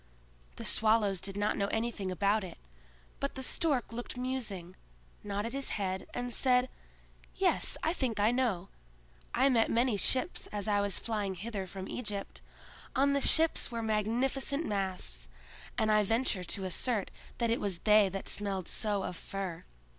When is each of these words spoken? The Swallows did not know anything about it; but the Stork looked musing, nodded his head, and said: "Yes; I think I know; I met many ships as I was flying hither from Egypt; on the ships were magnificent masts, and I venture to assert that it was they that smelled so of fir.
The 0.55 0.65
Swallows 0.65 1.21
did 1.21 1.37
not 1.37 1.57
know 1.57 1.67
anything 1.67 2.09
about 2.09 2.43
it; 2.43 2.57
but 3.19 3.35
the 3.35 3.43
Stork 3.43 3.93
looked 3.93 4.17
musing, 4.17 4.75
nodded 5.23 5.53
his 5.53 5.69
head, 5.77 6.07
and 6.11 6.33
said: 6.33 6.69
"Yes; 7.35 7.77
I 7.83 7.93
think 7.93 8.19
I 8.19 8.31
know; 8.31 8.69
I 9.35 9.47
met 9.49 9.69
many 9.69 9.97
ships 9.97 10.47
as 10.47 10.67
I 10.67 10.81
was 10.81 10.97
flying 10.97 11.35
hither 11.35 11.67
from 11.67 11.87
Egypt; 11.87 12.41
on 12.95 13.13
the 13.13 13.21
ships 13.21 13.69
were 13.69 13.83
magnificent 13.83 14.65
masts, 14.65 15.29
and 15.77 15.91
I 15.91 16.01
venture 16.01 16.43
to 16.45 16.65
assert 16.65 17.11
that 17.37 17.51
it 17.51 17.61
was 17.61 17.77
they 17.77 18.09
that 18.09 18.27
smelled 18.27 18.67
so 18.67 19.03
of 19.03 19.15
fir. 19.15 19.65